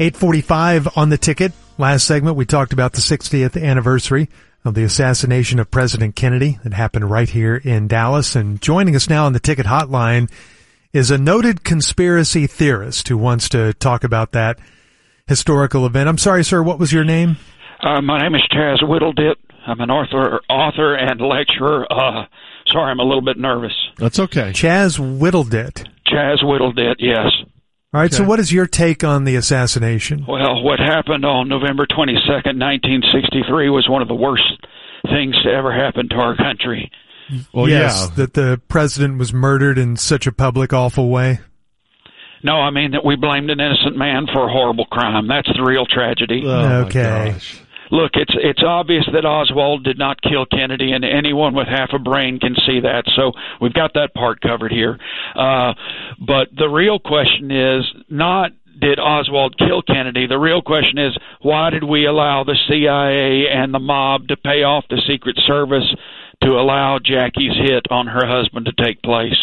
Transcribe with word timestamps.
845 0.00 0.96
on 0.96 1.10
the 1.10 1.18
ticket. 1.18 1.52
Last 1.78 2.04
segment, 2.06 2.36
we 2.36 2.44
talked 2.44 2.72
about 2.72 2.92
the 2.92 3.00
60th 3.00 3.60
anniversary 3.60 4.28
of 4.64 4.74
the 4.74 4.82
assassination 4.82 5.58
of 5.58 5.70
President 5.70 6.16
Kennedy 6.16 6.58
that 6.64 6.72
happened 6.72 7.10
right 7.10 7.28
here 7.28 7.56
in 7.56 7.86
Dallas. 7.86 8.34
And 8.34 8.60
joining 8.60 8.96
us 8.96 9.08
now 9.08 9.26
on 9.26 9.32
the 9.34 9.40
ticket 9.40 9.66
hotline 9.66 10.30
is 10.92 11.10
a 11.10 11.18
noted 11.18 11.64
conspiracy 11.64 12.46
theorist 12.46 13.08
who 13.08 13.18
wants 13.18 13.48
to 13.50 13.74
talk 13.74 14.04
about 14.04 14.32
that 14.32 14.58
historical 15.26 15.86
event. 15.86 16.08
I'm 16.08 16.18
sorry, 16.18 16.44
sir, 16.44 16.62
what 16.62 16.78
was 16.78 16.92
your 16.92 17.04
name? 17.04 17.36
Uh, 17.80 18.00
my 18.00 18.18
name 18.18 18.34
is 18.34 18.42
Chaz 18.52 18.82
Wittledit. 18.82 19.34
I'm 19.66 19.80
an 19.80 19.90
author, 19.90 20.40
author 20.48 20.94
and 20.94 21.20
lecturer. 21.20 21.86
Uh, 21.90 22.26
sorry, 22.66 22.90
I'm 22.90 23.00
a 23.00 23.04
little 23.04 23.22
bit 23.22 23.38
nervous. 23.38 23.72
That's 23.96 24.18
okay. 24.18 24.50
Chaz 24.50 24.98
Wittledit. 24.98 25.86
Chaz 26.06 26.42
Wittledit, 26.42 26.96
yes. 26.98 27.30
All 27.94 28.00
right, 28.00 28.12
okay. 28.12 28.24
so 28.24 28.28
what 28.28 28.40
is 28.40 28.50
your 28.50 28.66
take 28.66 29.04
on 29.04 29.22
the 29.22 29.36
assassination? 29.36 30.24
Well, 30.26 30.64
what 30.64 30.80
happened 30.80 31.24
on 31.24 31.48
November 31.48 31.86
22nd, 31.86 32.58
1963 32.58 33.70
was 33.70 33.88
one 33.88 34.02
of 34.02 34.08
the 34.08 34.16
worst 34.16 34.42
things 35.04 35.40
to 35.44 35.50
ever 35.50 35.72
happen 35.72 36.08
to 36.08 36.16
our 36.16 36.36
country. 36.36 36.90
Well, 37.52 37.68
yes, 37.68 38.08
yeah. 38.08 38.16
that 38.16 38.34
the 38.34 38.60
president 38.66 39.18
was 39.18 39.32
murdered 39.32 39.78
in 39.78 39.96
such 39.96 40.26
a 40.26 40.32
public, 40.32 40.72
awful 40.72 41.08
way. 41.08 41.38
No, 42.42 42.56
I 42.56 42.70
mean 42.70 42.90
that 42.90 43.04
we 43.04 43.14
blamed 43.14 43.48
an 43.50 43.60
innocent 43.60 43.96
man 43.96 44.26
for 44.26 44.48
a 44.48 44.52
horrible 44.52 44.86
crime. 44.86 45.28
That's 45.28 45.48
the 45.56 45.62
real 45.62 45.86
tragedy. 45.86 46.42
Oh, 46.44 46.82
okay 46.86 47.36
look, 47.90 48.12
it's 48.14 48.34
it's 48.36 48.62
obvious 48.64 49.04
that 49.12 49.24
Oswald 49.24 49.84
did 49.84 49.98
not 49.98 50.20
kill 50.22 50.46
Kennedy, 50.46 50.92
and 50.92 51.04
anyone 51.04 51.54
with 51.54 51.68
half 51.68 51.90
a 51.92 51.98
brain 51.98 52.38
can 52.38 52.54
see 52.66 52.80
that. 52.80 53.04
So 53.16 53.32
we've 53.60 53.74
got 53.74 53.94
that 53.94 54.14
part 54.14 54.40
covered 54.40 54.72
here. 54.72 54.98
Uh, 55.34 55.74
but 56.18 56.48
the 56.56 56.68
real 56.68 56.98
question 56.98 57.50
is 57.50 57.84
not 58.08 58.52
did 58.80 58.98
Oswald 58.98 59.56
kill 59.58 59.82
Kennedy? 59.82 60.26
The 60.26 60.38
real 60.38 60.62
question 60.62 60.98
is 60.98 61.16
why 61.40 61.70
did 61.70 61.84
we 61.84 62.06
allow 62.06 62.44
the 62.44 62.58
CIA 62.68 63.46
and 63.48 63.72
the 63.72 63.78
mob 63.78 64.28
to 64.28 64.36
pay 64.36 64.62
off 64.62 64.84
the 64.90 65.00
Secret 65.06 65.36
Service 65.46 65.94
to 66.42 66.50
allow 66.50 66.98
Jackie's 66.98 67.56
hit 67.56 67.86
on 67.90 68.06
her 68.06 68.26
husband 68.26 68.66
to 68.66 68.84
take 68.84 69.02
place? 69.02 69.38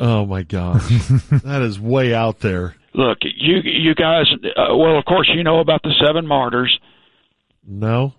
Oh 0.00 0.26
my 0.26 0.42
God, 0.42 0.80
that 1.44 1.62
is 1.62 1.78
way 1.78 2.14
out 2.14 2.40
there. 2.40 2.76
Look, 2.94 3.18
you 3.22 3.56
you 3.64 3.94
guys. 3.94 4.26
Uh, 4.56 4.76
well, 4.76 4.98
of 4.98 5.04
course, 5.04 5.30
you 5.34 5.42
know 5.42 5.60
about 5.60 5.82
the 5.82 5.94
seven 6.04 6.26
martyrs. 6.26 6.78
No. 7.66 8.14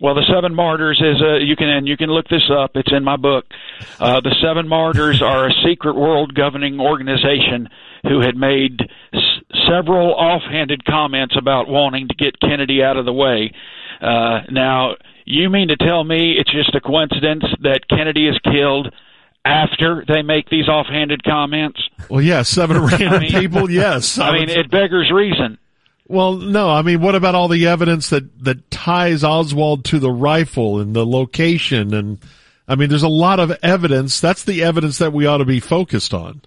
Well, 0.00 0.14
the 0.14 0.24
Seven 0.32 0.54
Martyrs 0.54 1.00
is 1.00 1.22
a 1.22 1.38
you 1.42 1.54
can 1.56 1.68
and 1.68 1.86
you 1.86 1.96
can 1.96 2.10
look 2.10 2.28
this 2.28 2.50
up. 2.50 2.72
It's 2.74 2.92
in 2.92 3.04
my 3.04 3.16
book. 3.16 3.46
Uh, 4.00 4.20
the 4.20 4.34
Seven 4.42 4.66
Martyrs 4.68 5.22
are 5.22 5.46
a 5.46 5.52
secret 5.64 5.94
world 5.94 6.34
governing 6.34 6.80
organization 6.80 7.68
who 8.02 8.20
had 8.20 8.36
made 8.36 8.80
s- 9.14 9.20
several 9.68 10.12
offhanded 10.14 10.84
comments 10.84 11.36
about 11.38 11.68
wanting 11.68 12.08
to 12.08 12.14
get 12.14 12.38
Kennedy 12.40 12.82
out 12.82 12.96
of 12.96 13.04
the 13.04 13.12
way. 13.12 13.52
Uh, 14.00 14.40
now, 14.50 14.96
you 15.24 15.48
mean 15.48 15.68
to 15.68 15.76
tell 15.76 16.02
me 16.02 16.32
it's 16.38 16.52
just 16.52 16.74
a 16.74 16.80
coincidence 16.80 17.44
that 17.62 17.88
Kennedy 17.88 18.28
is 18.28 18.38
killed 18.44 18.92
after 19.44 20.04
they 20.08 20.22
make 20.22 20.48
these 20.48 20.68
offhanded 20.68 21.22
comments? 21.22 21.80
Well, 22.10 22.20
yeah, 22.20 22.42
seven 22.42 22.82
random 22.84 23.12
I 23.12 23.18
mean, 23.20 23.30
people. 23.30 23.70
Yes, 23.70 24.18
I 24.18 24.32
mean 24.32 24.48
it 24.48 24.70
beggars 24.70 25.10
reason. 25.14 25.58
Well, 26.06 26.34
no, 26.34 26.68
I 26.68 26.82
mean, 26.82 27.00
what 27.00 27.14
about 27.14 27.34
all 27.34 27.48
the 27.48 27.66
evidence 27.66 28.10
that, 28.10 28.44
that 28.44 28.70
ties 28.70 29.24
Oswald 29.24 29.86
to 29.86 29.98
the 29.98 30.10
rifle 30.10 30.80
and 30.80 30.94
the 30.94 31.06
location? 31.06 31.94
And 31.94 32.18
I 32.68 32.74
mean, 32.74 32.90
there's 32.90 33.02
a 33.02 33.08
lot 33.08 33.40
of 33.40 33.56
evidence. 33.62 34.20
That's 34.20 34.44
the 34.44 34.62
evidence 34.62 34.98
that 34.98 35.12
we 35.12 35.26
ought 35.26 35.38
to 35.38 35.46
be 35.46 35.60
focused 35.60 36.12
on. 36.12 36.42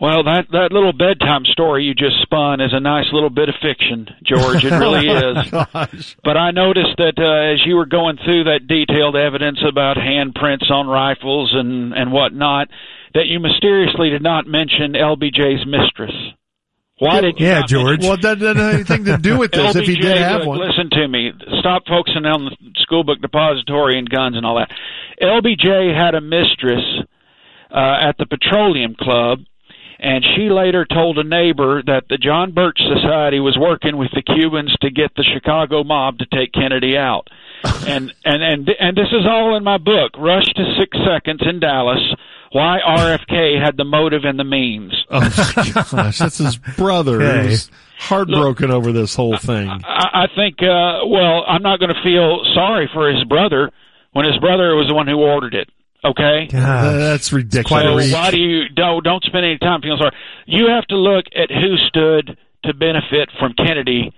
Well, 0.00 0.24
that 0.24 0.46
that 0.50 0.72
little 0.72 0.92
bedtime 0.92 1.44
story 1.44 1.84
you 1.84 1.94
just 1.94 2.22
spun 2.22 2.60
is 2.60 2.72
a 2.72 2.80
nice 2.80 3.06
little 3.12 3.30
bit 3.30 3.48
of 3.48 3.54
fiction, 3.62 4.08
George. 4.24 4.64
It 4.64 4.72
really 4.72 5.06
is. 6.02 6.16
But 6.24 6.36
I 6.36 6.50
noticed 6.50 6.96
that 6.98 7.14
uh, 7.18 7.54
as 7.54 7.64
you 7.64 7.76
were 7.76 7.86
going 7.86 8.16
through 8.16 8.44
that 8.50 8.66
detailed 8.66 9.14
evidence 9.14 9.60
about 9.62 9.96
handprints 9.96 10.68
on 10.72 10.88
rifles 10.88 11.54
and 11.54 11.94
and 11.94 12.10
whatnot, 12.10 12.66
that 13.14 13.26
you 13.26 13.38
mysteriously 13.38 14.10
did 14.10 14.22
not 14.22 14.48
mention 14.48 14.94
LBJ's 14.94 15.64
mistress. 15.66 16.31
Why 17.02 17.20
did 17.20 17.40
you 17.40 17.46
yeah, 17.46 17.62
George? 17.66 18.04
Well, 18.04 18.16
that 18.16 18.38
doesn't 18.38 18.56
have 18.56 18.74
anything 18.74 19.04
to 19.06 19.18
do 19.18 19.36
with 19.36 19.50
this. 19.50 19.74
If 19.74 19.86
he 19.86 19.96
did 19.96 20.18
have 20.18 20.46
one, 20.46 20.60
listen 20.60 20.88
to 20.90 21.08
me. 21.08 21.32
Stop 21.58 21.82
focusing 21.88 22.24
on 22.26 22.44
the 22.44 22.56
school 22.76 23.02
book 23.02 23.20
depository 23.20 23.98
and 23.98 24.08
guns 24.08 24.36
and 24.36 24.46
all 24.46 24.54
that. 24.54 24.70
LBJ 25.20 25.98
had 25.98 26.14
a 26.14 26.20
mistress 26.20 26.84
uh, 27.74 28.08
at 28.08 28.18
the 28.18 28.26
Petroleum 28.26 28.94
Club, 28.94 29.40
and 29.98 30.24
she 30.36 30.48
later 30.48 30.86
told 30.86 31.18
a 31.18 31.24
neighbor 31.24 31.82
that 31.82 32.04
the 32.08 32.18
John 32.18 32.52
Birch 32.52 32.78
Society 32.78 33.40
was 33.40 33.58
working 33.58 33.96
with 33.96 34.10
the 34.14 34.22
Cubans 34.22 34.76
to 34.82 34.90
get 34.90 35.10
the 35.16 35.24
Chicago 35.24 35.82
mob 35.82 36.18
to 36.18 36.26
take 36.26 36.52
Kennedy 36.52 36.96
out. 36.96 37.26
and 37.86 38.14
and 38.24 38.42
and 38.44 38.70
and 38.78 38.96
this 38.96 39.10
is 39.10 39.26
all 39.26 39.56
in 39.56 39.64
my 39.64 39.78
book. 39.78 40.12
Rush 40.18 40.46
to 40.54 40.74
Six 40.78 40.96
Seconds 41.04 41.42
in 41.44 41.58
Dallas 41.58 42.14
why 42.52 42.78
RFK 42.86 43.62
had 43.62 43.76
the 43.76 43.84
motive 43.84 44.24
and 44.24 44.38
the 44.38 44.44
means. 44.44 44.92
Oh 45.12 45.20
my 45.20 45.72
gosh, 46.02 46.18
that's 46.18 46.38
his 46.38 46.56
brother. 46.56 47.22
Okay. 47.22 47.50
He's 47.50 47.70
heartbroken 47.98 48.68
Look, 48.68 48.76
over 48.76 48.92
this 48.92 49.14
whole 49.14 49.36
thing. 49.36 49.68
I, 49.68 50.24
I 50.24 50.26
think. 50.34 50.62
Uh, 50.62 51.06
well, 51.06 51.44
I'm 51.46 51.62
not 51.62 51.78
going 51.78 51.94
to 51.94 52.02
feel 52.02 52.44
sorry 52.54 52.90
for 52.92 53.10
his 53.10 53.22
brother 53.24 53.70
when 54.12 54.24
his 54.24 54.38
brother 54.38 54.74
was 54.74 54.88
the 54.88 54.94
one 54.94 55.06
who 55.06 55.18
ordered 55.18 55.54
it. 55.54 55.68
Okay, 56.04 56.48
Gosh, 56.50 56.58
that's 56.98 57.32
ridiculous. 57.32 58.10
So 58.10 58.16
why 58.16 58.32
do 58.32 58.38
you 58.38 58.68
don't 58.70 59.04
don't 59.04 59.22
spend 59.22 59.44
any 59.44 59.58
time 59.58 59.82
feeling 59.82 59.98
sorry? 59.98 60.16
You 60.46 60.68
have 60.68 60.84
to 60.86 60.96
look 60.96 61.26
at 61.36 61.48
who 61.48 61.76
stood 61.76 62.36
to 62.64 62.74
benefit 62.74 63.28
from 63.38 63.54
Kennedy 63.54 64.12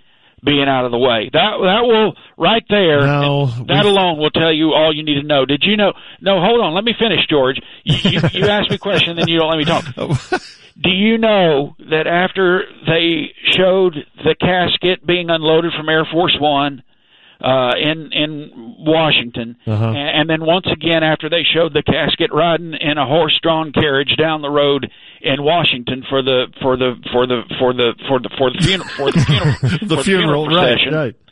being 0.45 0.69
out 0.69 0.85
of 0.85 0.91
the 0.91 0.99
way. 0.99 1.31
That 1.33 1.57
that 1.63 1.83
will 1.85 2.15
right 2.37 2.65
there. 2.69 3.01
No, 3.01 3.47
that 3.67 3.87
alone 3.87 4.19
will 4.19 4.31
tell 4.31 4.53
you 4.53 4.73
all 4.73 4.95
you 4.95 5.03
need 5.03 5.21
to 5.21 5.27
know. 5.27 5.47
Did 5.47 5.63
you 5.65 5.77
know? 5.77 5.95
No, 6.21 6.41
hold 6.41 6.61
on. 6.61 6.75
Let 6.75 6.85
me 6.85 6.95
finish, 6.99 7.27
George. 7.29 7.61
You, 7.85 8.11
you, 8.11 8.21
you 8.33 8.47
asked 8.49 8.71
me 8.71 8.77
a 8.77 8.79
question, 8.79 9.17
then 9.17 9.29
you 9.29 9.39
don't 9.39 9.51
let 9.51 9.59
me 9.59 9.65
talk. 9.65 9.85
Do 10.83 10.91
you 10.91 11.19
know 11.19 11.77
that 11.79 12.07
after 12.09 12.65
they 12.87 13.33
showed 13.57 13.95
the 14.17 14.35
casket 14.39 15.07
being 15.07 15.31
unloaded 15.31 15.73
from 15.77 15.89
Air 15.89 16.05
Force 16.11 16.37
One? 16.41 16.83
Uh, 17.41 17.73
in 17.77 18.13
in 18.13 18.51
Washington, 18.79 19.57
uh-huh. 19.67 19.87
and, 19.87 19.97
and 19.97 20.31
then 20.31 20.47
once 20.47 20.67
again 20.71 21.03
after 21.03 21.29
they 21.29 21.43
showed 21.43 21.75
the 21.75 21.83
casket 21.83 22.33
riding 22.33 22.75
in 22.75 22.99
a 22.99 23.07
horse-drawn 23.07 23.73
carriage 23.73 24.17
down 24.19 24.43
the 24.43 24.51
road 24.51 24.91
in 25.21 25.43
Washington 25.43 26.05
for 26.09 26.23
the 26.23 26.47
for 26.61 26.77
the 26.77 26.95
for 27.13 27.27
the 27.27 27.43
for 27.59 27.73
the 27.73 27.93
for 28.09 28.21
the 28.21 28.31
for 28.39 28.51
the 28.51 28.59
funeral 28.63 28.89
for 28.97 29.11
the 29.11 29.21
funeral 29.27 29.55
the 29.63 30.03
funeral, 30.03 30.03
funeral 30.03 30.47
procession. 30.47 30.95
Right, 30.95 31.05
right 31.05 31.24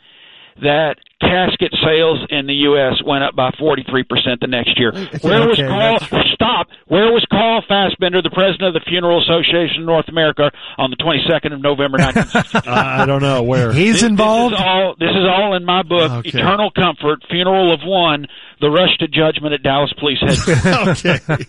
that 0.61 0.95
casket 1.19 1.73
sales 1.83 2.19
in 2.29 2.47
the 2.47 2.67
U.S. 2.69 3.01
went 3.05 3.23
up 3.23 3.35
by 3.35 3.49
43% 3.51 4.05
the 4.41 4.47
next 4.47 4.77
year. 4.77 4.91
Where 5.21 5.47
was 5.47 5.57
Carl? 5.57 5.99
Stop. 6.33 6.67
Where 6.87 7.11
was 7.11 7.25
Carl 7.31 7.63
Fassbender, 7.67 8.21
the 8.21 8.29
president 8.29 8.75
of 8.75 8.81
the 8.81 8.85
Funeral 8.87 9.21
Association 9.21 9.81
of 9.81 9.87
North 9.87 10.09
America, 10.09 10.51
on 10.77 10.91
the 10.91 10.97
22nd 10.97 11.53
of 11.53 11.61
November 11.61 11.97
1960? 11.97 12.67
I 12.69 13.05
don't 13.05 13.21
know 13.21 13.43
where 13.43 13.71
he's 13.71 14.01
this, 14.01 14.03
involved. 14.03 14.53
This 14.53 14.59
is 14.59 14.65
all. 14.65 14.95
This 14.99 15.15
is 15.15 15.25
all 15.27 15.55
in 15.55 15.65
my 15.65 15.83
book, 15.83 16.11
okay. 16.11 16.29
Eternal 16.29 16.71
Comfort: 16.71 17.23
Funeral 17.29 17.73
of 17.73 17.81
One. 17.83 18.27
The 18.61 18.69
Rush 18.69 18.97
to 18.99 19.07
Judgment 19.07 19.53
at 19.53 19.61
Dallas 19.61 19.91
Police 19.99 20.19
Headquarters. 20.21 21.05
okay. 21.05 21.45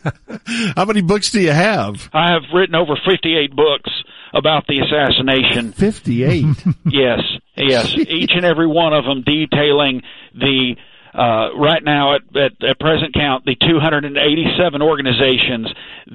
How 0.75 0.85
many 0.85 1.01
books 1.01 1.31
do 1.31 1.41
you 1.41 1.53
have? 1.53 2.11
I 2.13 2.33
have 2.33 2.43
written 2.53 2.75
over 2.75 2.97
58 3.07 3.55
books 3.55 3.91
about 4.35 4.67
the 4.67 4.81
assassination. 4.81 5.73
58. 5.73 6.45
yes, 6.87 7.21
yes. 7.57 7.93
Each 7.97 8.33
and 8.35 8.45
every 8.45 8.67
one 8.67 8.93
of 8.93 9.05
them 9.05 9.23
detailing 9.23 10.03
the 10.35 10.77
uh, 11.15 11.55
right 11.57 11.83
now 11.83 12.17
at, 12.17 12.23
at, 12.37 12.53
at 12.69 12.81
present 12.81 13.15
count 13.15 13.45
the 13.45 13.55
287 13.55 14.83
organizations 14.83 15.69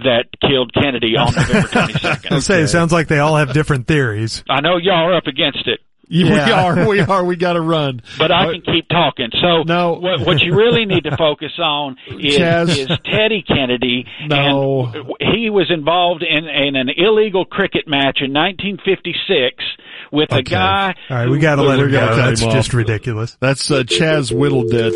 that 0.04 0.26
killed 0.42 0.74
Kennedy 0.74 1.16
on 1.16 1.34
November 1.34 1.68
22nd. 1.70 2.32
I 2.34 2.40
say 2.40 2.62
it 2.62 2.68
sounds 2.68 2.92
like 2.92 3.08
they 3.08 3.20
all 3.20 3.38
have 3.38 3.54
different 3.54 3.88
theories. 3.88 4.44
I 4.50 4.60
know 4.60 4.78
y'all 4.78 5.10
are 5.10 5.16
up 5.16 5.28
against 5.28 5.68
it. 5.68 5.80
Yeah. 6.20 6.34
We 6.34 6.52
are. 6.52 6.90
We 6.90 7.00
are. 7.02 7.23
We 7.23 7.35
got 7.35 7.53
to 7.53 7.61
run. 7.61 8.02
But 8.17 8.32
I 8.32 8.52
can 8.52 8.61
keep 8.61 8.88
talking. 8.90 9.29
So 9.32 9.61
no. 9.61 9.94
what, 9.94 10.22
what 10.22 10.41
you 10.41 10.56
really 10.56 10.85
need 10.85 11.03
to 11.03 11.16
focus 11.16 11.52
on 11.59 11.97
is, 12.08 12.79
is 12.79 12.88
Teddy 13.06 13.44
Kennedy. 13.47 14.06
No. 14.26 14.88
And 14.88 15.14
he 15.20 15.52
was 15.52 15.70
involved 15.70 16.23
in, 16.23 16.46
in 16.46 16.76
an 16.76 16.90
illegal 16.97 17.46
cricket 17.46 17.88
match 17.88 18.22
in 18.22 18.34
1956 18.34 19.64
with 20.11 20.32
okay. 20.32 20.40
a 20.40 20.44
guy. 20.44 20.96
All 21.11 21.16
right, 21.16 21.29
we 21.29 21.38
got 21.38 21.56
to 21.56 21.61
let 21.61 21.79
him 21.79 21.91
go. 21.91 22.16
That's 22.16 22.41
just 22.41 22.73
ridiculous. 22.73 23.38
That's 23.40 23.70
uh, 23.70 23.84
Chaz 23.84 24.32
Wittledit. 24.34 24.94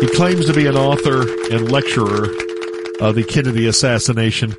He 0.00 0.16
claims 0.16 0.46
to 0.46 0.54
be 0.54 0.66
an 0.66 0.76
author 0.76 1.20
and 1.52 1.70
lecturer 1.70 2.24
of 3.00 3.14
the 3.14 3.24
Kennedy 3.28 3.66
assassination. 3.66 4.54